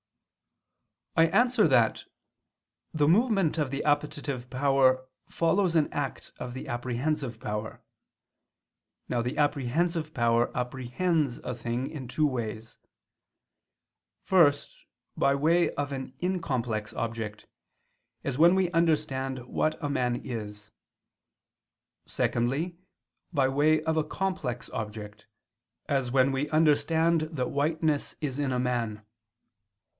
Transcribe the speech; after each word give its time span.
I 1.15 1.27
answer 1.27 1.67
that, 1.67 2.05
The 2.91 3.07
movement 3.07 3.59
of 3.59 3.69
the 3.69 3.83
appetitive 3.83 4.49
power 4.49 5.05
follows 5.29 5.75
an 5.75 5.93
act 5.93 6.31
of 6.39 6.55
the 6.55 6.67
apprehensive 6.67 7.39
power. 7.39 7.83
Now 9.07 9.21
the 9.21 9.37
apprehensive 9.37 10.15
power 10.15 10.49
apprehends 10.57 11.37
a 11.39 11.53
thing 11.53 11.91
in 11.91 12.07
two 12.07 12.25
ways. 12.25 12.77
First, 14.23 14.73
by 15.15 15.35
way 15.35 15.69
of 15.75 15.91
an 15.91 16.13
incomplex 16.19 16.93
object, 16.95 17.45
as 18.23 18.39
when 18.39 18.55
we 18.55 18.71
understand 18.71 19.45
what 19.45 19.77
a 19.83 19.89
man 19.89 20.15
is; 20.25 20.71
secondly, 22.07 22.79
by 23.31 23.47
way 23.47 23.83
of 23.83 23.97
a 23.97 24.03
complex 24.03 24.71
object, 24.71 25.27
as 25.87 26.11
when 26.11 26.31
we 26.31 26.49
understand 26.49 27.21
that 27.33 27.49
whiteness 27.51 28.15
is 28.21 28.39
in 28.39 28.51
a 28.51 28.59
man. 28.59 29.05